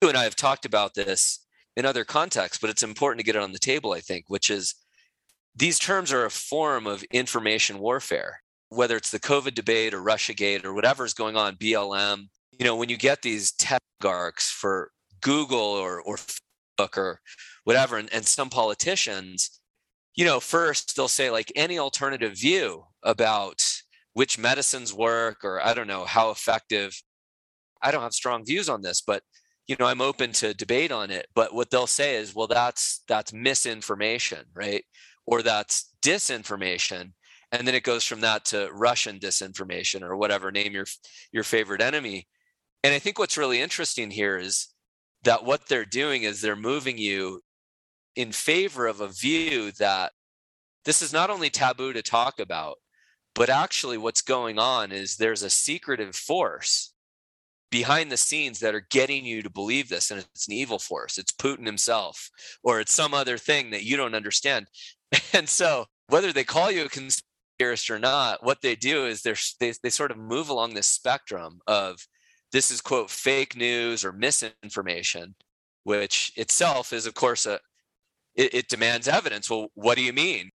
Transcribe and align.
you 0.00 0.08
and 0.08 0.18
I 0.18 0.24
have 0.24 0.36
talked 0.36 0.64
about 0.64 0.94
this 0.94 1.44
in 1.76 1.84
other 1.86 2.04
contexts, 2.04 2.58
but 2.60 2.70
it's 2.70 2.82
important 2.82 3.20
to 3.20 3.24
get 3.24 3.36
it 3.36 3.42
on 3.42 3.52
the 3.52 3.58
table, 3.58 3.92
I 3.92 4.00
think, 4.00 4.24
which 4.28 4.50
is 4.50 4.74
these 5.54 5.78
terms 5.78 6.12
are 6.12 6.24
a 6.24 6.30
form 6.30 6.86
of 6.86 7.02
information 7.04 7.78
warfare, 7.78 8.40
whether 8.68 8.96
it's 8.96 9.10
the 9.10 9.20
COVID 9.20 9.54
debate 9.54 9.94
or 9.94 10.00
Russiagate 10.00 10.64
or 10.64 10.72
whatever's 10.72 11.14
going 11.14 11.36
on, 11.36 11.56
BLM. 11.56 12.28
You 12.58 12.64
know, 12.64 12.76
when 12.76 12.88
you 12.88 12.96
get 12.96 13.22
these 13.22 13.52
tech 13.52 13.82
garks 14.00 14.50
for 14.50 14.90
Google 15.20 15.58
or, 15.58 16.00
or 16.00 16.16
Facebook 16.16 16.96
or 16.96 17.20
whatever, 17.64 17.96
and, 17.96 18.12
and 18.12 18.24
some 18.24 18.50
politicians, 18.50 19.60
you 20.14 20.24
know, 20.24 20.40
first 20.40 20.96
they'll 20.96 21.08
say 21.08 21.30
like 21.30 21.52
any 21.56 21.78
alternative 21.78 22.38
view 22.38 22.84
about 23.02 23.64
which 24.14 24.38
medicines 24.38 24.92
work 24.92 25.44
or 25.44 25.64
I 25.64 25.74
don't 25.74 25.86
know 25.86 26.04
how 26.04 26.30
effective. 26.30 27.00
I 27.82 27.92
don't 27.92 28.02
have 28.02 28.12
strong 28.12 28.44
views 28.44 28.68
on 28.68 28.82
this, 28.82 29.00
but 29.00 29.22
you 29.68 29.76
know, 29.78 29.86
I'm 29.86 30.00
open 30.00 30.32
to 30.32 30.54
debate 30.54 30.90
on 30.90 31.10
it. 31.10 31.28
But 31.34 31.54
what 31.54 31.70
they'll 31.70 31.86
say 31.86 32.16
is, 32.16 32.34
well, 32.34 32.46
that's 32.46 33.02
that's 33.06 33.32
misinformation, 33.32 34.46
right? 34.54 34.84
Or 35.26 35.42
that's 35.42 35.92
disinformation. 36.02 37.12
And 37.52 37.66
then 37.66 37.74
it 37.74 37.82
goes 37.82 38.04
from 38.04 38.22
that 38.22 38.46
to 38.46 38.70
Russian 38.72 39.18
disinformation 39.18 40.02
or 40.02 40.16
whatever, 40.16 40.50
name 40.50 40.72
your 40.72 40.86
your 41.32 41.44
favorite 41.44 41.82
enemy. 41.82 42.26
And 42.82 42.94
I 42.94 42.98
think 42.98 43.18
what's 43.18 43.36
really 43.36 43.60
interesting 43.60 44.10
here 44.10 44.38
is 44.38 44.68
that 45.24 45.44
what 45.44 45.68
they're 45.68 45.84
doing 45.84 46.22
is 46.22 46.40
they're 46.40 46.56
moving 46.56 46.96
you 46.96 47.42
in 48.16 48.32
favor 48.32 48.86
of 48.86 49.00
a 49.00 49.08
view 49.08 49.70
that 49.72 50.12
this 50.84 51.02
is 51.02 51.12
not 51.12 51.30
only 51.30 51.50
taboo 51.50 51.92
to 51.92 52.02
talk 52.02 52.40
about, 52.40 52.76
but 53.34 53.50
actually 53.50 53.98
what's 53.98 54.22
going 54.22 54.58
on 54.58 54.92
is 54.92 55.16
there's 55.16 55.42
a 55.42 55.50
secretive 55.50 56.16
force 56.16 56.94
behind 57.70 58.10
the 58.10 58.16
scenes 58.16 58.60
that 58.60 58.74
are 58.74 58.86
getting 58.90 59.24
you 59.24 59.42
to 59.42 59.50
believe 59.50 59.88
this 59.88 60.10
and 60.10 60.20
it's 60.20 60.46
an 60.46 60.54
evil 60.54 60.78
force. 60.78 61.18
It's 61.18 61.32
putin 61.32 61.66
himself 61.66 62.30
or 62.62 62.80
it's 62.80 62.92
some 62.92 63.14
other 63.14 63.38
thing 63.38 63.70
that 63.70 63.84
you 63.84 63.96
don't 63.96 64.14
understand. 64.14 64.66
And 65.32 65.48
so 65.48 65.86
whether 66.08 66.32
they 66.32 66.44
call 66.44 66.70
you 66.70 66.84
a 66.84 66.88
conspiracist 66.88 67.90
or 67.90 67.98
not 67.98 68.44
what 68.44 68.60
they 68.60 68.74
do 68.74 69.06
is 69.06 69.22
they, 69.22 69.72
they 69.82 69.90
sort 69.90 70.10
of 70.10 70.18
move 70.18 70.48
along 70.48 70.74
this 70.74 70.86
spectrum 70.86 71.60
of 71.66 72.06
this 72.52 72.70
is 72.70 72.80
quote 72.80 73.10
fake 73.10 73.56
news 73.56 74.04
or 74.04 74.12
misinformation 74.12 75.34
which 75.84 76.32
itself 76.36 76.92
is 76.92 77.06
of 77.06 77.14
course 77.14 77.46
a 77.46 77.58
it, 78.34 78.54
it 78.54 78.68
demands 78.68 79.08
evidence. 79.08 79.48
Well 79.48 79.68
what 79.74 79.96
do 79.96 80.02
you 80.02 80.12
mean? 80.12 80.50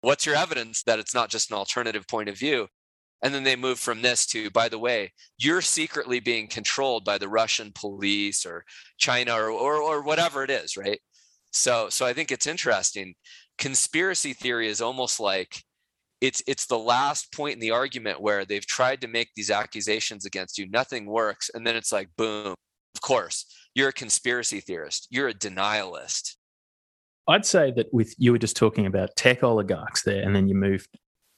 What's 0.00 0.26
your 0.26 0.36
evidence 0.36 0.82
that 0.84 0.98
it's 0.98 1.14
not 1.14 1.30
just 1.30 1.50
an 1.50 1.56
alternative 1.56 2.06
point 2.06 2.28
of 2.28 2.38
view 2.38 2.68
and 3.22 3.34
then 3.34 3.44
they 3.44 3.56
move 3.56 3.78
from 3.78 4.02
this 4.02 4.26
to 4.26 4.50
by 4.50 4.68
the 4.68 4.78
way 4.78 5.12
you're 5.38 5.62
secretly 5.62 6.20
being 6.20 6.46
controlled 6.46 7.04
by 7.04 7.18
the 7.18 7.28
russian 7.28 7.72
police 7.74 8.44
or 8.44 8.64
china 8.98 9.34
or, 9.34 9.50
or, 9.50 9.76
or 9.76 10.02
whatever 10.02 10.44
it 10.44 10.50
is 10.50 10.76
right? 10.76 11.00
So 11.52 11.88
so 11.88 12.04
i 12.06 12.12
think 12.12 12.32
it's 12.32 12.46
interesting. 12.46 13.14
Conspiracy 13.56 14.32
theory 14.32 14.68
is 14.68 14.80
almost 14.80 15.20
like 15.20 15.62
it's 16.20 16.42
it's 16.46 16.66
the 16.66 16.78
last 16.78 17.32
point 17.32 17.54
in 17.54 17.60
the 17.60 17.70
argument 17.70 18.20
where 18.20 18.44
they've 18.44 18.66
tried 18.66 19.00
to 19.02 19.08
make 19.08 19.28
these 19.36 19.50
accusations 19.50 20.24
against 20.24 20.58
you 20.58 20.68
nothing 20.70 21.06
works 21.06 21.50
and 21.52 21.66
then 21.66 21.76
it's 21.76 21.92
like 21.92 22.08
boom 22.16 22.54
of 22.94 23.00
course 23.00 23.46
you're 23.74 23.90
a 23.90 23.92
conspiracy 23.92 24.60
theorist 24.60 25.06
you're 25.10 25.28
a 25.28 25.34
denialist. 25.34 26.34
I'd 27.28 27.46
say 27.46 27.72
that 27.72 27.92
with 27.92 28.14
you 28.18 28.32
were 28.32 28.38
just 28.38 28.56
talking 28.56 28.86
about 28.86 29.16
tech 29.16 29.42
oligarchs 29.42 30.02
there 30.02 30.22
and 30.22 30.34
then 30.34 30.48
you 30.48 30.54
moved 30.54 30.88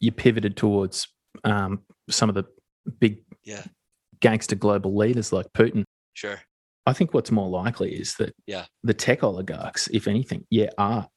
you 0.01 0.13
pivoted 0.13 0.57
towards 0.57 1.09
um, 1.45 1.83
some 2.09 2.29
of 2.29 2.35
the 2.35 2.45
big 2.99 3.19
yeah. 3.45 3.63
gangster 4.21 4.57
global 4.57 4.97
leaders 4.97 5.33
like 5.33 5.47
putin. 5.53 5.85
Sure. 6.15 6.41
I 6.87 6.93
think 6.93 7.13
what's 7.13 7.33
more 7.33 7.49
likely 7.49 7.95
is 7.95 8.15
that 8.15 8.33
yeah. 8.47 8.67
the 8.85 8.95
tech 8.95 9.25
oligarchs 9.25 9.89
if 9.89 10.07
anything 10.07 10.47
yeah 10.51 10.71
are 10.79 11.09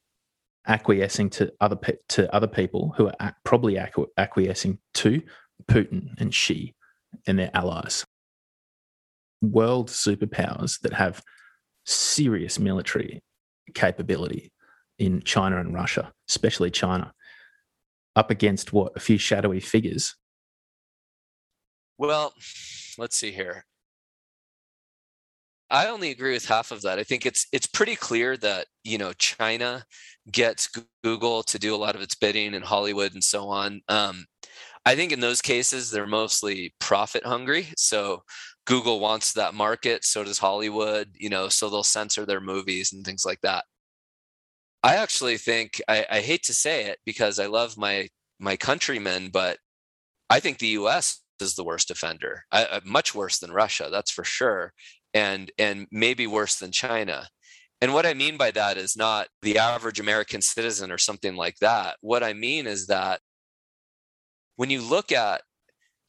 acquiescing 0.66 1.30
to 1.30 1.52
other 1.60 1.76
pe- 1.76 1.96
to 2.08 2.32
other 2.34 2.46
people 2.46 2.94
who 2.96 3.10
are 3.20 3.36
probably 3.44 3.74
acqu- 3.74 4.08
acquiescing 4.16 4.78
to 4.94 5.22
Putin 5.70 6.18
and 6.18 6.34
Xi 6.34 6.74
and 7.26 7.38
their 7.38 7.50
allies. 7.54 8.04
World 9.42 9.88
superpowers 9.88 10.80
that 10.80 10.92
have 10.92 11.22
serious 11.86 12.58
military 12.58 13.22
capability 13.74 14.52
in 14.98 15.22
China 15.22 15.58
and 15.58 15.74
Russia, 15.74 16.12
especially 16.28 16.70
China, 16.70 17.12
up 18.20 18.30
against 18.30 18.72
what 18.72 18.92
a 18.94 19.00
few 19.00 19.16
shadowy 19.16 19.60
figures. 19.60 20.14
Well, 21.96 22.34
let's 22.98 23.16
see 23.16 23.32
here. 23.32 23.64
I 25.70 25.86
only 25.86 26.10
agree 26.10 26.32
with 26.32 26.44
half 26.44 26.70
of 26.70 26.82
that. 26.82 26.98
I 26.98 27.04
think 27.04 27.24
it's 27.24 27.46
it's 27.52 27.66
pretty 27.66 27.96
clear 27.96 28.36
that 28.38 28.66
you 28.84 28.98
know 28.98 29.12
China 29.14 29.84
gets 30.30 30.68
Google 31.02 31.42
to 31.44 31.58
do 31.58 31.74
a 31.74 31.82
lot 31.84 31.94
of 31.94 32.02
its 32.02 32.14
bidding 32.14 32.54
in 32.54 32.62
Hollywood 32.62 33.14
and 33.14 33.24
so 33.24 33.48
on. 33.48 33.80
Um, 33.88 34.26
I 34.84 34.94
think 34.96 35.12
in 35.12 35.20
those 35.20 35.40
cases 35.40 35.90
they're 35.90 36.06
mostly 36.06 36.74
profit 36.78 37.24
hungry. 37.24 37.68
So 37.76 38.22
Google 38.66 39.00
wants 39.00 39.32
that 39.32 39.54
market, 39.54 40.04
so 40.04 40.24
does 40.24 40.38
Hollywood. 40.38 41.08
You 41.18 41.30
know, 41.30 41.48
so 41.48 41.70
they'll 41.70 41.84
censor 41.84 42.26
their 42.26 42.40
movies 42.40 42.92
and 42.92 43.04
things 43.04 43.24
like 43.24 43.40
that. 43.42 43.64
I 44.82 44.96
actually 44.96 45.36
think 45.36 45.80
I, 45.88 46.06
I 46.10 46.20
hate 46.20 46.44
to 46.44 46.54
say 46.54 46.86
it 46.86 46.98
because 47.04 47.38
I 47.38 47.46
love 47.46 47.76
my 47.76 48.08
my 48.38 48.56
countrymen, 48.56 49.30
but 49.32 49.58
I 50.30 50.40
think 50.40 50.58
the 50.58 50.68
U.S. 50.68 51.20
is 51.40 51.54
the 51.54 51.64
worst 51.64 51.90
offender. 51.90 52.44
I, 52.50 52.64
uh, 52.64 52.80
much 52.84 53.14
worse 53.14 53.38
than 53.38 53.52
Russia, 53.52 53.88
that's 53.90 54.10
for 54.10 54.24
sure 54.24 54.72
and 55.14 55.50
and 55.58 55.86
maybe 55.90 56.26
worse 56.26 56.56
than 56.56 56.72
China. 56.72 57.28
And 57.80 57.94
what 57.94 58.06
I 58.06 58.14
mean 58.14 58.36
by 58.36 58.50
that 58.52 58.76
is 58.76 58.96
not 58.96 59.28
the 59.42 59.58
average 59.58 60.00
American 60.00 60.42
citizen 60.42 60.92
or 60.92 60.98
something 60.98 61.34
like 61.34 61.56
that. 61.60 61.96
What 62.02 62.22
I 62.22 62.34
mean 62.34 62.66
is 62.66 62.86
that 62.88 63.20
when 64.56 64.70
you 64.70 64.82
look 64.82 65.12
at 65.12 65.42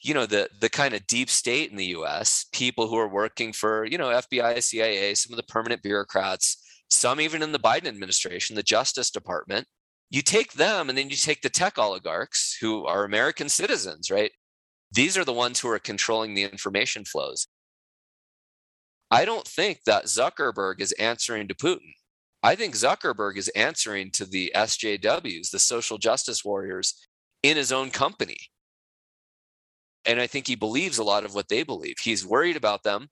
you 0.03 0.13
know 0.13 0.25
the 0.25 0.49
the 0.59 0.69
kind 0.69 0.93
of 0.93 1.07
deep 1.07 1.29
state 1.29 1.71
in 1.71 1.77
the 1.77 1.93
US, 1.97 2.45
people 2.51 2.88
who 2.88 2.97
are 2.97 3.07
working 3.07 3.53
for, 3.53 3.85
you 3.85 3.97
know, 3.97 4.09
FBI, 4.09 4.61
CIA, 4.61 5.13
some 5.15 5.33
of 5.33 5.38
the 5.38 5.51
permanent 5.51 5.81
bureaucrats, 5.83 6.57
some 6.91 7.22
even 7.22 7.41
in 7.41 7.52
the 7.52 7.59
Biden 7.59 7.88
administration, 7.88 8.56
the 8.56 8.63
Justice 8.63 9.09
Department, 9.09 9.66
you 10.09 10.22
take 10.22 10.53
them 10.53 10.90
and 10.90 10.97
then 10.97 11.09
you 11.09 11.16
take 11.16 11.41
the 11.41 11.50
tech 11.50 11.78
oligarchs 11.78 12.57
who 12.59 12.85
are 12.85 13.06
American 13.06 13.47
citizens, 13.47 14.12
right? 14.12 14.31
These 14.91 15.18
are 15.18 15.24
the 15.24 15.34
ones 15.34 15.59
who 15.59 15.69
are 15.69 15.80
controlling 15.80 16.34
the 16.34 16.44
information 16.44 17.06
flows. 17.06 17.47
I 19.09 19.24
don't 19.24 19.47
think 19.47 19.84
that 19.85 20.06
Zuckerberg 20.06 20.80
is 20.81 20.91
answering 20.94 21.47
to 21.47 21.56
Putin. 21.56 21.94
I 22.44 22.56
think 22.56 22.75
Zuckerberg 22.75 23.38
is 23.38 23.47
answering 23.50 24.12
to 24.12 24.25
the 24.25 24.51
SJWs, 24.53 25.51
the 25.51 25.59
social 25.59 25.97
justice 25.97 26.44
warriors 26.44 27.07
in 27.41 27.56
his 27.56 27.72
own 27.72 27.90
company. 27.90 28.38
And 30.06 30.19
I 30.19 30.28
think 30.28 30.47
he 30.47 30.56
believes 30.56 30.97
a 30.97 31.03
lot 31.03 31.24
of 31.24 31.35
what 31.35 31.47
they 31.47 31.63
believe. 31.63 31.96
He's 32.01 32.25
worried 32.25 32.57
about 32.57 32.84
them, 32.84 33.09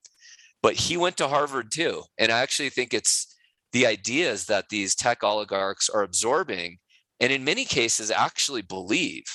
but 0.61 0.75
he 0.75 0.97
went 0.97 1.15
to 1.17 1.27
Harvard 1.27 1.71
too. 1.71 2.03
And 2.17 2.31
I 2.31 2.39
actually 2.39 2.69
think 2.69 2.93
it's 2.93 3.35
the 3.71 3.85
ideas 3.85 4.45
that 4.45 4.69
these 4.69 4.95
tech 4.95 5.23
oligarchs 5.23 5.89
are 5.89 6.03
absorbing 6.03 6.79
and 7.19 7.31
in 7.31 7.43
many 7.43 7.65
cases 7.65 8.11
actually 8.11 8.61
believe. 8.61 9.25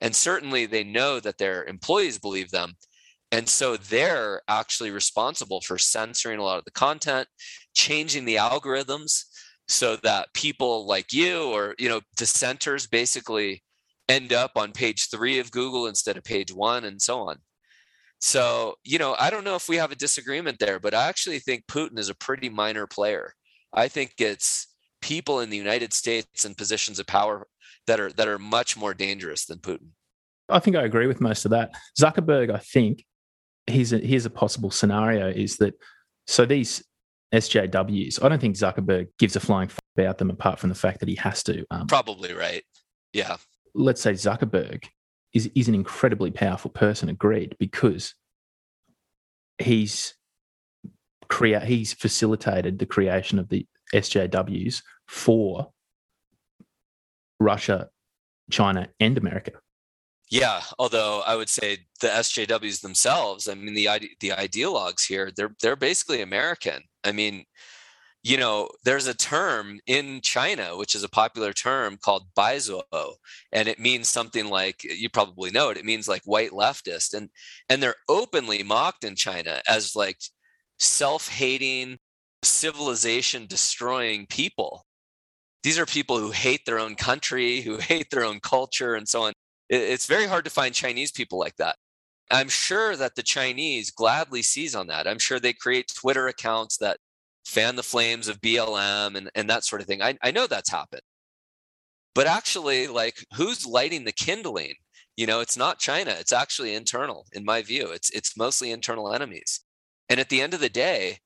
And 0.00 0.14
certainly 0.14 0.66
they 0.66 0.84
know 0.84 1.20
that 1.20 1.38
their 1.38 1.64
employees 1.64 2.18
believe 2.18 2.50
them, 2.50 2.74
and 3.32 3.48
so 3.48 3.76
they're 3.76 4.42
actually 4.48 4.90
responsible 4.90 5.60
for 5.60 5.78
censoring 5.78 6.38
a 6.38 6.42
lot 6.42 6.58
of 6.58 6.64
the 6.64 6.70
content, 6.72 7.28
changing 7.74 8.24
the 8.24 8.36
algorithms 8.36 9.24
so 9.68 9.96
that 9.96 10.32
people 10.34 10.86
like 10.86 11.12
you 11.12 11.44
or 11.44 11.74
you 11.78 11.88
know 11.88 12.00
dissenters 12.16 12.86
basically 12.88 13.62
end 14.08 14.32
up 14.32 14.52
on 14.56 14.72
page 14.72 15.08
3 15.10 15.38
of 15.38 15.52
Google 15.52 15.86
instead 15.86 16.16
of 16.16 16.24
page 16.24 16.52
1 16.52 16.84
and 16.84 17.00
so 17.00 17.20
on. 17.28 17.36
So, 18.20 18.74
you 18.84 18.98
know, 18.98 19.14
I 19.18 19.30
don't 19.30 19.44
know 19.44 19.54
if 19.54 19.68
we 19.68 19.76
have 19.76 19.92
a 19.92 19.96
disagreement 19.96 20.58
there, 20.58 20.80
but 20.80 20.94
I 20.94 21.08
actually 21.08 21.38
think 21.38 21.66
Putin 21.66 21.98
is 21.98 22.08
a 22.08 22.14
pretty 22.14 22.48
minor 22.48 22.86
player. 22.86 23.34
I 23.72 23.88
think 23.88 24.14
it's 24.18 24.66
people 25.00 25.40
in 25.40 25.50
the 25.50 25.56
United 25.56 25.92
States 25.92 26.44
in 26.44 26.54
positions 26.54 26.98
of 26.98 27.06
power 27.06 27.46
that 27.86 28.00
are 28.00 28.12
that 28.12 28.28
are 28.28 28.38
much 28.38 28.76
more 28.76 28.94
dangerous 28.94 29.46
than 29.46 29.58
Putin. 29.58 29.88
I 30.48 30.58
think 30.58 30.76
I 30.76 30.82
agree 30.82 31.06
with 31.06 31.20
most 31.20 31.44
of 31.44 31.52
that. 31.52 31.72
Zuckerberg, 31.98 32.52
I 32.52 32.58
think, 32.58 33.04
here's 33.66 33.92
a, 33.92 33.98
here's 33.98 34.26
a 34.26 34.30
possible 34.30 34.70
scenario 34.70 35.28
is 35.28 35.56
that 35.58 35.74
so 36.26 36.44
these 36.44 36.82
SJWs, 37.32 38.22
I 38.22 38.28
don't 38.28 38.40
think 38.40 38.56
Zuckerberg 38.56 39.08
gives 39.18 39.36
a 39.36 39.40
flying 39.40 39.68
fuck 39.68 39.84
about 39.96 40.18
them 40.18 40.30
apart 40.30 40.58
from 40.58 40.68
the 40.68 40.74
fact 40.74 41.00
that 41.00 41.08
he 41.08 41.14
has 41.16 41.42
to. 41.44 41.64
Um, 41.70 41.86
Probably 41.86 42.32
right. 42.32 42.64
Yeah. 43.12 43.36
Let's 43.74 44.00
say 44.00 44.12
Zuckerberg 44.12 44.84
is 45.32 45.50
is 45.54 45.68
an 45.68 45.74
incredibly 45.74 46.30
powerful 46.30 46.70
person, 46.70 47.08
agreed, 47.08 47.56
because 47.58 48.14
he's 49.58 50.14
create 51.30 51.62
he's 51.62 51.94
facilitated 51.94 52.78
the 52.78 52.86
creation 52.86 53.38
of 53.38 53.48
the 53.48 53.66
SJWs 53.94 54.82
for 55.06 55.70
Russia, 57.38 57.88
China, 58.50 58.88
and 58.98 59.16
America. 59.16 59.52
Yeah, 60.30 60.62
although 60.78 61.22
I 61.26 61.34
would 61.34 61.48
say 61.48 61.78
the 62.00 62.08
SJWs 62.08 62.82
themselves, 62.82 63.48
I 63.48 63.54
mean 63.54 63.74
the 63.74 63.88
the 64.20 64.30
ideologues 64.30 65.06
here, 65.08 65.32
they're 65.34 65.54
they're 65.62 65.76
basically 65.76 66.20
American. 66.20 66.82
I 67.02 67.12
mean, 67.12 67.44
you 68.22 68.36
know, 68.36 68.68
there's 68.84 69.06
a 69.06 69.14
term 69.14 69.80
in 69.86 70.20
China 70.20 70.76
which 70.76 70.94
is 70.94 71.02
a 71.02 71.08
popular 71.08 71.52
term 71.52 71.96
called 71.96 72.28
baizuo, 72.36 72.82
and 73.52 73.68
it 73.68 73.80
means 73.80 74.08
something 74.08 74.48
like 74.48 74.84
you 74.84 75.08
probably 75.10 75.50
know 75.50 75.70
it. 75.70 75.78
It 75.78 75.84
means 75.84 76.06
like 76.06 76.22
white 76.24 76.52
leftist, 76.52 77.14
and 77.14 77.30
and 77.68 77.82
they're 77.82 77.96
openly 78.08 78.62
mocked 78.62 79.04
in 79.04 79.16
China 79.16 79.62
as 79.66 79.96
like 79.96 80.18
self-hating, 80.80 81.98
civilization 82.42 83.46
destroying 83.46 84.26
people. 84.26 84.84
These 85.62 85.78
are 85.78 85.86
people 85.86 86.18
who 86.18 86.30
hate 86.30 86.64
their 86.66 86.78
own 86.78 86.96
country, 86.96 87.60
who 87.60 87.76
hate 87.80 88.10
their 88.10 88.24
own 88.24 88.40
culture, 88.40 88.94
and 88.94 89.08
so 89.08 89.24
on 89.24 89.32
it's 89.70 90.06
very 90.06 90.26
hard 90.26 90.44
to 90.44 90.50
find 90.50 90.74
Chinese 90.74 91.12
people 91.12 91.38
like 91.38 91.56
that. 91.56 91.76
I'm 92.30 92.48
sure 92.48 92.96
that 92.96 93.14
the 93.14 93.22
Chinese 93.22 93.90
gladly 93.90 94.42
seize 94.42 94.74
on 94.74 94.88
that. 94.88 95.06
I'm 95.06 95.18
sure 95.18 95.38
they 95.38 95.52
create 95.52 95.92
Twitter 95.94 96.26
accounts 96.28 96.76
that 96.78 96.98
fan 97.44 97.76
the 97.76 97.82
flames 97.82 98.28
of 98.28 98.40
BLM 98.40 99.16
and, 99.16 99.30
and 99.34 99.48
that 99.48 99.64
sort 99.64 99.80
of 99.80 99.86
thing. 99.86 100.02
I, 100.02 100.18
I 100.22 100.30
know 100.30 100.46
that's 100.46 100.70
happened. 100.70 101.02
But 102.14 102.26
actually, 102.26 102.88
like 102.88 103.24
who's 103.36 103.66
lighting 103.66 104.04
the 104.04 104.12
kindling? 104.12 104.74
You 105.16 105.26
know, 105.26 105.40
it's 105.40 105.56
not 105.56 105.78
China. 105.78 106.14
It's 106.18 106.32
actually 106.32 106.74
internal, 106.74 107.26
in 107.32 107.44
my 107.44 107.62
view. 107.62 107.90
It's 107.92 108.10
it's 108.10 108.36
mostly 108.36 108.72
internal 108.72 109.12
enemies. 109.12 109.60
And 110.10 110.20
at 110.20 110.28
the 110.28 110.42
end 110.42 110.52
of 110.52 110.60
the 110.60 110.68
day, 110.68 111.20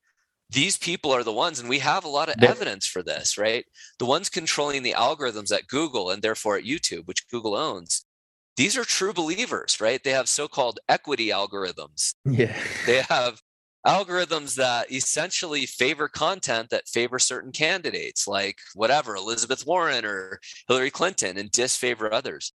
these 0.49 0.77
people 0.77 1.11
are 1.11 1.23
the 1.23 1.33
ones, 1.33 1.59
and 1.59 1.67
we 1.67 1.79
have 1.79 2.05
a 2.05 2.09
lot 2.09 2.29
of 2.29 2.41
evidence 2.41 2.85
for 2.85 3.01
this, 3.01 3.35
right? 3.37 3.65
The 3.97 4.05
ones 4.05 4.29
controlling 4.29 4.83
the 4.83 4.93
algorithms 4.93 5.51
at 5.51 5.67
Google 5.67 6.11
and 6.11 6.21
therefore 6.21 6.55
at 6.55 6.63
YouTube, 6.63 7.07
which 7.07 7.27
Google 7.29 7.55
owns, 7.55 8.05
these 8.55 8.77
are 8.77 8.85
true 8.85 9.11
believers, 9.11 9.81
right? 9.81 10.01
They 10.03 10.11
have 10.11 10.29
so 10.29 10.47
called 10.47 10.79
equity 10.87 11.29
algorithms. 11.29 12.13
Yeah. 12.25 12.55
They 12.85 13.01
have 13.01 13.41
algorithms 13.85 14.55
that 14.55 14.91
essentially 14.91 15.65
favor 15.65 16.07
content 16.07 16.69
that 16.69 16.87
favor 16.87 17.19
certain 17.19 17.51
candidates, 17.51 18.27
like 18.27 18.57
whatever, 18.75 19.15
Elizabeth 19.15 19.65
Warren 19.65 20.05
or 20.05 20.39
Hillary 20.67 20.91
Clinton, 20.91 21.37
and 21.37 21.51
disfavor 21.51 22.13
others. 22.13 22.53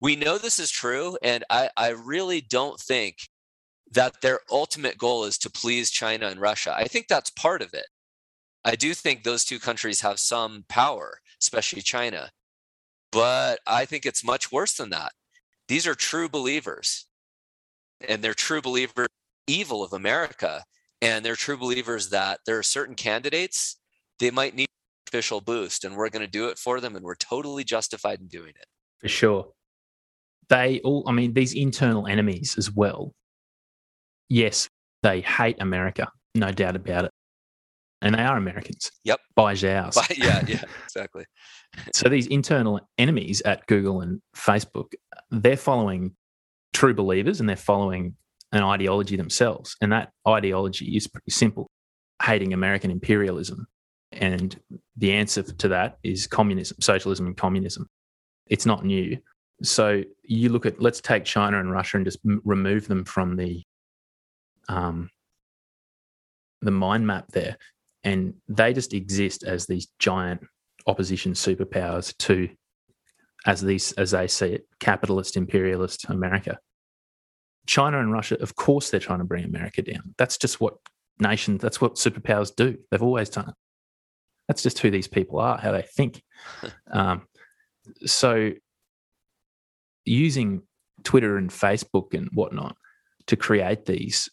We 0.00 0.14
know 0.14 0.38
this 0.38 0.60
is 0.60 0.70
true, 0.70 1.18
and 1.22 1.44
I, 1.50 1.70
I 1.76 1.88
really 1.90 2.40
don't 2.40 2.78
think 2.80 3.16
that 3.92 4.20
their 4.20 4.40
ultimate 4.50 4.98
goal 4.98 5.24
is 5.24 5.38
to 5.38 5.50
please 5.50 5.90
China 5.90 6.28
and 6.28 6.40
Russia. 6.40 6.74
I 6.76 6.84
think 6.84 7.08
that's 7.08 7.30
part 7.30 7.62
of 7.62 7.72
it. 7.74 7.86
I 8.64 8.74
do 8.74 8.92
think 8.94 9.22
those 9.22 9.44
two 9.44 9.58
countries 9.58 10.00
have 10.00 10.18
some 10.18 10.64
power, 10.68 11.20
especially 11.40 11.82
China. 11.82 12.30
But 13.10 13.60
I 13.66 13.84
think 13.84 14.04
it's 14.04 14.24
much 14.24 14.52
worse 14.52 14.74
than 14.74 14.90
that. 14.90 15.12
These 15.68 15.86
are 15.86 15.94
true 15.94 16.28
believers, 16.28 17.06
and 18.06 18.22
they're 18.22 18.34
true 18.34 18.60
believers 18.60 19.08
evil 19.46 19.82
of 19.82 19.92
America, 19.92 20.64
and 21.00 21.24
they're 21.24 21.36
true 21.36 21.56
believers 21.56 22.10
that 22.10 22.40
there 22.46 22.58
are 22.58 22.62
certain 22.62 22.94
candidates 22.94 23.76
they 24.18 24.30
might 24.30 24.54
need 24.54 24.68
official 25.08 25.40
boost, 25.40 25.84
and 25.84 25.96
we're 25.96 26.10
going 26.10 26.24
to 26.24 26.30
do 26.30 26.48
it 26.48 26.58
for 26.58 26.80
them, 26.80 26.94
and 26.94 27.04
we're 27.04 27.14
totally 27.14 27.64
justified 27.64 28.20
in 28.20 28.28
doing 28.28 28.50
it. 28.50 28.66
For 28.98 29.08
sure. 29.08 29.48
They 30.48 30.80
all, 30.80 31.04
I 31.06 31.12
mean, 31.12 31.34
these 31.34 31.54
internal 31.54 32.06
enemies 32.06 32.56
as 32.58 32.70
well. 32.70 33.14
Yes, 34.28 34.68
they 35.02 35.20
hate 35.20 35.56
America, 35.60 36.10
no 36.34 36.52
doubt 36.52 36.76
about 36.76 37.06
it. 37.06 37.10
And 38.00 38.14
they 38.14 38.22
are 38.22 38.36
Americans. 38.36 38.92
Yep. 39.04 39.20
Baizuos. 39.36 39.94
By, 39.94 40.06
yeah, 40.16 40.44
yeah, 40.46 40.62
exactly 40.84 41.24
so 41.94 42.08
these 42.08 42.26
internal 42.26 42.80
enemies 42.98 43.42
at 43.42 43.66
Google 43.66 44.00
and 44.00 44.20
Facebook, 44.36 44.92
they're 45.30 45.56
following 45.56 46.14
true 46.72 46.94
believers 46.94 47.40
and 47.40 47.48
they're 47.48 47.56
following 47.56 48.14
an 48.52 48.62
ideology 48.62 49.16
themselves. 49.16 49.76
And 49.80 49.92
that 49.92 50.10
ideology 50.26 50.96
is 50.96 51.06
pretty 51.06 51.30
simple 51.30 51.70
hating 52.22 52.52
American 52.52 52.90
imperialism. 52.90 53.66
And 54.12 54.58
the 54.96 55.12
answer 55.12 55.42
to 55.42 55.68
that 55.68 55.98
is 56.02 56.26
communism, 56.26 56.78
socialism, 56.80 57.26
and 57.26 57.36
communism. 57.36 57.86
It's 58.46 58.66
not 58.66 58.84
new. 58.84 59.18
So 59.62 60.02
you 60.22 60.48
look 60.48 60.66
at, 60.66 60.80
let's 60.80 61.00
take 61.00 61.24
China 61.24 61.60
and 61.60 61.70
Russia 61.70 61.98
and 61.98 62.06
just 62.06 62.18
m- 62.26 62.40
remove 62.44 62.88
them 62.88 63.04
from 63.04 63.36
the 63.36 63.62
um, 64.68 65.10
the 66.62 66.70
mind 66.70 67.06
map 67.06 67.28
there, 67.32 67.56
and 68.04 68.34
they 68.48 68.72
just 68.72 68.94
exist 68.94 69.44
as 69.44 69.66
these 69.66 69.88
giant 69.98 70.40
opposition 70.86 71.32
superpowers 71.32 72.16
to, 72.18 72.48
as 73.46 73.60
these 73.60 73.92
as 73.92 74.12
they 74.12 74.26
see 74.26 74.54
it, 74.54 74.66
capitalist 74.80 75.36
imperialist 75.36 76.06
America. 76.08 76.58
China 77.66 78.00
and 78.00 78.12
Russia, 78.12 78.40
of 78.40 78.56
course, 78.56 78.90
they're 78.90 78.98
trying 78.98 79.18
to 79.18 79.24
bring 79.26 79.44
America 79.44 79.82
down. 79.82 80.14
That's 80.16 80.38
just 80.38 80.60
what 80.60 80.74
nations, 81.20 81.60
that's 81.60 81.80
what 81.80 81.96
superpowers 81.96 82.54
do. 82.54 82.78
They've 82.90 83.02
always 83.02 83.28
done 83.28 83.50
it. 83.50 83.54
That's 84.48 84.62
just 84.62 84.78
who 84.78 84.90
these 84.90 85.08
people 85.08 85.38
are, 85.38 85.58
how 85.58 85.72
they 85.72 85.82
think. 85.82 86.22
um, 86.90 87.26
so, 88.06 88.52
using 90.06 90.62
Twitter 91.04 91.36
and 91.36 91.50
Facebook 91.50 92.14
and 92.14 92.28
whatnot 92.32 92.76
to 93.26 93.36
create 93.36 93.84
these 93.84 94.30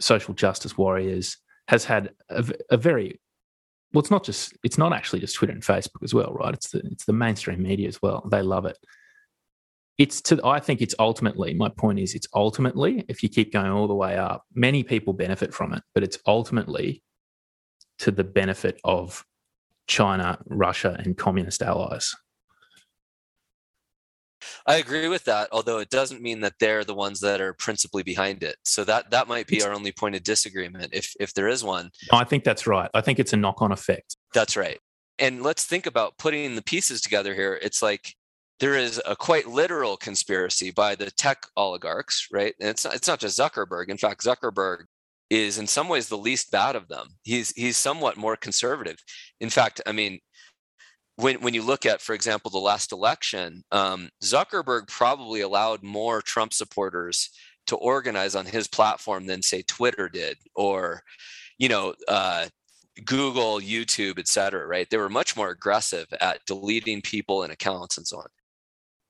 social 0.00 0.34
justice 0.34 0.76
warriors 0.76 1.36
has 1.68 1.84
had 1.84 2.10
a, 2.28 2.44
a 2.70 2.76
very 2.76 3.20
well, 3.92 4.00
it's 4.00 4.10
not 4.10 4.24
just 4.24 4.56
it's 4.62 4.78
not 4.78 4.92
actually 4.92 5.20
just 5.20 5.34
Twitter 5.34 5.52
and 5.52 5.62
Facebook 5.62 6.02
as 6.02 6.14
well, 6.14 6.32
right? 6.32 6.54
It's 6.54 6.70
the 6.70 6.80
it's 6.84 7.04
the 7.04 7.12
mainstream 7.12 7.62
media 7.62 7.88
as 7.88 8.00
well. 8.00 8.26
They 8.30 8.42
love 8.42 8.66
it. 8.66 8.78
It's 9.98 10.20
to 10.22 10.40
I 10.44 10.60
think 10.60 10.80
it's 10.80 10.94
ultimately 10.98 11.54
my 11.54 11.68
point 11.68 11.98
is 11.98 12.14
it's 12.14 12.28
ultimately 12.34 13.04
if 13.08 13.22
you 13.22 13.28
keep 13.28 13.52
going 13.52 13.70
all 13.70 13.88
the 13.88 13.94
way 13.94 14.16
up, 14.16 14.44
many 14.54 14.82
people 14.82 15.12
benefit 15.12 15.52
from 15.52 15.74
it, 15.74 15.82
but 15.94 16.02
it's 16.02 16.18
ultimately 16.26 17.02
to 17.98 18.10
the 18.10 18.24
benefit 18.24 18.80
of 18.84 19.24
China, 19.86 20.38
Russia, 20.46 20.96
and 21.04 21.18
communist 21.18 21.62
allies. 21.62 22.14
I 24.66 24.76
agree 24.76 25.08
with 25.08 25.24
that, 25.24 25.48
although 25.52 25.78
it 25.78 25.90
doesn't 25.90 26.22
mean 26.22 26.40
that 26.40 26.54
they're 26.60 26.84
the 26.84 26.94
ones 26.94 27.20
that 27.20 27.40
are 27.40 27.54
principally 27.54 28.02
behind 28.02 28.42
it. 28.42 28.56
So 28.64 28.84
that 28.84 29.10
that 29.10 29.28
might 29.28 29.46
be 29.46 29.62
our 29.62 29.72
only 29.72 29.92
point 29.92 30.14
of 30.14 30.22
disagreement, 30.22 30.90
if 30.92 31.14
if 31.20 31.34
there 31.34 31.48
is 31.48 31.64
one. 31.64 31.90
I 32.12 32.24
think 32.24 32.44
that's 32.44 32.66
right. 32.66 32.90
I 32.94 33.00
think 33.00 33.18
it's 33.18 33.32
a 33.32 33.36
knock-on 33.36 33.72
effect. 33.72 34.16
That's 34.34 34.56
right. 34.56 34.78
And 35.18 35.42
let's 35.42 35.64
think 35.64 35.86
about 35.86 36.16
putting 36.18 36.54
the 36.54 36.62
pieces 36.62 37.00
together 37.00 37.34
here. 37.34 37.58
It's 37.62 37.82
like 37.82 38.14
there 38.58 38.74
is 38.74 39.00
a 39.06 39.16
quite 39.16 39.46
literal 39.48 39.96
conspiracy 39.96 40.70
by 40.70 40.94
the 40.94 41.10
tech 41.10 41.46
oligarchs, 41.56 42.28
right? 42.32 42.54
And 42.60 42.70
it's 42.70 42.84
not, 42.84 42.94
it's 42.94 43.08
not 43.08 43.20
just 43.20 43.38
Zuckerberg. 43.38 43.88
In 43.88 43.98
fact, 43.98 44.22
Zuckerberg 44.24 44.84
is 45.30 45.58
in 45.58 45.66
some 45.66 45.88
ways 45.88 46.08
the 46.08 46.18
least 46.18 46.50
bad 46.50 46.76
of 46.76 46.88
them. 46.88 47.08
He's 47.22 47.52
he's 47.52 47.76
somewhat 47.76 48.16
more 48.16 48.36
conservative. 48.36 48.98
In 49.40 49.48
fact, 49.48 49.80
I 49.86 49.92
mean, 49.92 50.18
when 51.20 51.40
when 51.40 51.54
you 51.54 51.62
look 51.62 51.86
at, 51.86 52.00
for 52.00 52.14
example, 52.14 52.50
the 52.50 52.58
last 52.58 52.92
election, 52.92 53.62
um, 53.72 54.10
Zuckerberg 54.22 54.88
probably 54.88 55.40
allowed 55.42 55.82
more 55.82 56.22
Trump 56.22 56.52
supporters 56.52 57.30
to 57.66 57.76
organize 57.76 58.34
on 58.34 58.46
his 58.46 58.66
platform 58.68 59.26
than 59.26 59.42
say 59.42 59.62
Twitter 59.62 60.08
did, 60.08 60.38
or 60.54 61.02
you 61.58 61.68
know, 61.68 61.94
uh, 62.08 62.46
Google, 63.04 63.60
YouTube, 63.60 64.18
et 64.18 64.28
cetera. 64.28 64.66
Right? 64.66 64.88
They 64.90 64.96
were 64.96 65.08
much 65.08 65.36
more 65.36 65.50
aggressive 65.50 66.06
at 66.20 66.44
deleting 66.46 67.02
people 67.02 67.42
and 67.42 67.52
accounts 67.52 67.96
and 67.98 68.06
so 68.06 68.18
on. 68.18 68.26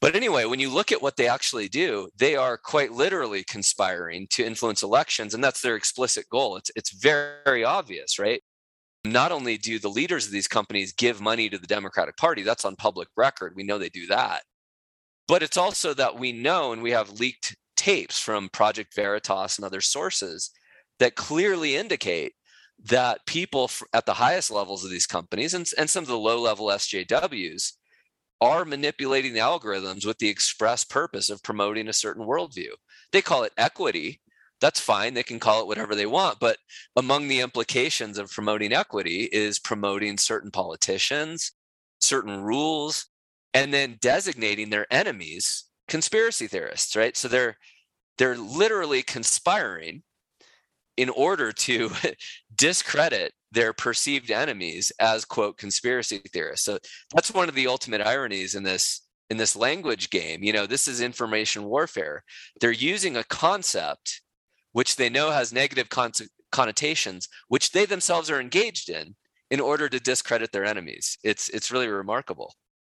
But 0.00 0.16
anyway, 0.16 0.46
when 0.46 0.60
you 0.60 0.70
look 0.70 0.92
at 0.92 1.02
what 1.02 1.16
they 1.16 1.28
actually 1.28 1.68
do, 1.68 2.08
they 2.16 2.34
are 2.34 2.56
quite 2.56 2.92
literally 2.92 3.44
conspiring 3.44 4.26
to 4.30 4.44
influence 4.44 4.82
elections, 4.82 5.34
and 5.34 5.44
that's 5.44 5.60
their 5.60 5.76
explicit 5.76 6.24
goal. 6.30 6.56
It's 6.56 6.70
it's 6.74 6.90
very, 6.90 7.34
very 7.44 7.64
obvious, 7.64 8.18
right? 8.18 8.42
Not 9.04 9.32
only 9.32 9.56
do 9.56 9.78
the 9.78 9.88
leaders 9.88 10.26
of 10.26 10.32
these 10.32 10.48
companies 10.48 10.92
give 10.92 11.20
money 11.20 11.48
to 11.48 11.58
the 11.58 11.66
Democratic 11.66 12.16
Party, 12.16 12.42
that's 12.42 12.64
on 12.64 12.76
public 12.76 13.08
record. 13.16 13.54
We 13.56 13.62
know 13.62 13.78
they 13.78 13.88
do 13.88 14.06
that. 14.08 14.42
But 15.26 15.42
it's 15.42 15.56
also 15.56 15.94
that 15.94 16.18
we 16.18 16.32
know, 16.32 16.72
and 16.72 16.82
we 16.82 16.90
have 16.90 17.20
leaked 17.20 17.56
tapes 17.76 18.18
from 18.18 18.48
Project 18.50 18.94
Veritas 18.94 19.56
and 19.56 19.64
other 19.64 19.80
sources 19.80 20.50
that 20.98 21.14
clearly 21.14 21.76
indicate 21.76 22.34
that 22.84 23.24
people 23.26 23.70
at 23.92 24.06
the 24.06 24.14
highest 24.14 24.50
levels 24.50 24.84
of 24.84 24.90
these 24.90 25.06
companies 25.06 25.54
and, 25.54 25.70
and 25.78 25.88
some 25.88 26.02
of 26.02 26.08
the 26.08 26.18
low 26.18 26.40
level 26.40 26.66
SJWs 26.66 27.72
are 28.40 28.64
manipulating 28.64 29.34
the 29.34 29.40
algorithms 29.40 30.06
with 30.06 30.18
the 30.18 30.28
express 30.28 30.84
purpose 30.84 31.28
of 31.28 31.42
promoting 31.42 31.88
a 31.88 31.92
certain 31.92 32.26
worldview. 32.26 32.70
They 33.12 33.20
call 33.20 33.42
it 33.42 33.52
equity, 33.58 34.20
that's 34.60 34.80
fine. 34.80 35.14
They 35.14 35.22
can 35.22 35.38
call 35.38 35.60
it 35.60 35.66
whatever 35.66 35.94
they 35.94 36.06
want. 36.06 36.38
But 36.40 36.58
among 36.96 37.28
the 37.28 37.40
implications 37.40 38.18
of 38.18 38.30
promoting 38.30 38.72
equity 38.72 39.28
is 39.32 39.58
promoting 39.58 40.18
certain 40.18 40.50
politicians, 40.50 41.52
certain 42.00 42.42
rules, 42.42 43.06
and 43.54 43.72
then 43.72 43.98
designating 44.00 44.70
their 44.70 44.86
enemies 44.92 45.64
conspiracy 45.88 46.46
theorists, 46.46 46.96
right? 46.96 47.16
So 47.16 47.28
they're 47.28 47.56
they're 48.16 48.36
literally 48.36 49.02
conspiring 49.02 50.02
in 50.96 51.10
order 51.10 51.52
to 51.52 51.90
discredit 52.54 53.32
their 53.52 53.72
perceived 53.72 54.30
enemies 54.30 54.92
as 55.00 55.24
quote 55.24 55.58
conspiracy 55.58 56.20
theorists. 56.32 56.64
So 56.64 56.78
that's 57.14 57.34
one 57.34 57.48
of 57.48 57.54
the 57.54 57.66
ultimate 57.66 58.00
ironies 58.00 58.54
in 58.54 58.62
this 58.62 59.02
in 59.28 59.36
this 59.36 59.56
language 59.56 60.10
game. 60.10 60.42
You 60.42 60.52
know, 60.52 60.66
this 60.66 60.88
is 60.88 61.00
information 61.00 61.64
warfare. 61.64 62.24
They're 62.60 62.72
using 62.72 63.16
a 63.16 63.24
concept 63.24 64.22
which 64.72 64.96
they 64.96 65.08
know 65.08 65.30
has 65.30 65.52
negative 65.52 65.88
con- 65.88 66.12
connotations, 66.52 67.28
which 67.48 67.72
they 67.72 67.86
themselves 67.86 68.30
are 68.30 68.40
engaged 68.40 68.88
in, 68.88 69.16
in 69.50 69.60
order 69.60 69.88
to 69.88 70.00
discredit 70.00 70.52
their 70.52 70.64
enemies. 70.64 71.18
It's 71.24 71.48
it's 71.48 71.70
really 71.70 71.88
remarkable. 71.88 72.54